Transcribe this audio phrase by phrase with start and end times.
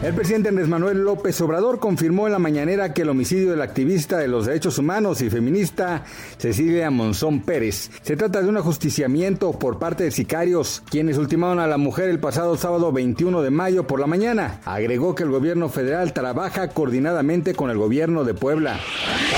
[0.00, 4.16] El presidente Andrés Manuel López Obrador confirmó en la mañanera que el homicidio del activista
[4.18, 6.04] de los derechos humanos y feminista
[6.38, 11.66] Cecilia Monzón Pérez se trata de un ajusticiamiento por parte de sicarios, quienes ultimaron a
[11.66, 14.60] la mujer el pasado sábado 21 de mayo por la mañana.
[14.66, 18.78] Agregó que el gobierno federal trabaja coordinadamente con el gobierno de Puebla.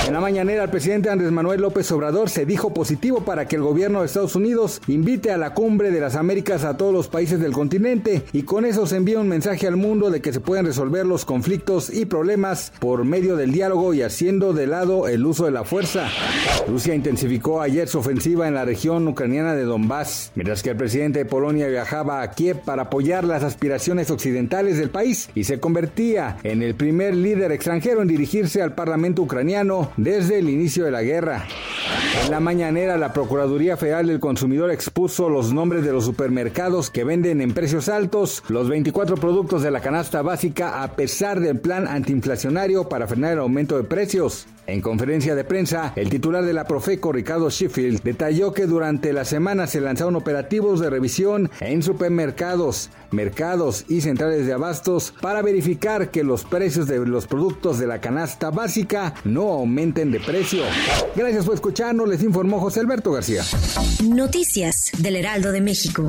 [0.06, 3.62] En la mañanera, el presidente Andrés Manuel López Obrador se dijo positivo para que el
[3.62, 7.40] gobierno de Estados Unidos invite a la cumbre de las Américas a todos los países
[7.40, 10.66] del continente y con eso se envía un mensaje al mundo de que se pueden
[10.66, 15.44] resolver los conflictos y problemas por medio del diálogo y haciendo de lado el uso
[15.44, 16.08] de la fuerza.
[16.66, 21.20] Rusia intensificó ayer su ofensiva en la región ucraniana de Donbass, mientras que el presidente
[21.20, 26.38] de Polonia viajaba a Kiev para apoyar las aspiraciones occidentales del país y se convertía
[26.42, 31.04] en el primer líder extranjero en dirigirse al Parlamento ucraniano desde el inicio de la
[31.04, 31.46] guerra.
[32.24, 37.04] En la mañanera, la Procuraduría Federal del Consumidor expuso los nombres de los supermercados que
[37.04, 40.22] venden en precios altos los 24 productos de la canasta
[40.82, 44.46] a pesar del plan antiinflacionario para frenar el aumento de precios.
[44.66, 49.24] En conferencia de prensa, el titular de la Profeco, Ricardo Sheffield, detalló que durante la
[49.24, 56.10] semana se lanzaron operativos de revisión en supermercados, mercados y centrales de abastos para verificar
[56.10, 60.62] que los precios de los productos de la canasta básica no aumenten de precio.
[61.16, 63.42] Gracias por escucharnos, les informó José Alberto García.
[64.04, 66.08] Noticias del Heraldo de México.